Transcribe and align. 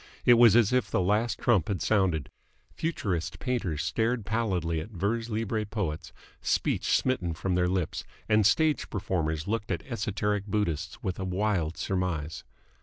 It 0.25 0.33
was 0.33 0.55
as 0.55 0.73
if 0.73 0.89
the 0.89 0.99
last 0.99 1.37
trump 1.37 1.67
had 1.67 1.79
sounded. 1.79 2.31
Futurist 2.73 3.37
painters 3.37 3.83
stared 3.83 4.25
pallidly 4.25 4.79
at 4.79 4.89
vers 4.89 5.29
libre 5.29 5.63
poets, 5.63 6.11
speech 6.41 6.91
smitten 6.97 7.35
from 7.35 7.53
their 7.53 7.69
lips; 7.69 8.03
and 8.27 8.43
stage 8.43 8.89
performers 8.89 9.47
looked 9.47 9.69
at 9.69 9.83
esoteric 9.85 10.47
Buddhists 10.47 11.03
with 11.03 11.19
a 11.19 11.23
wild 11.23 11.77
surmise. 11.77 12.43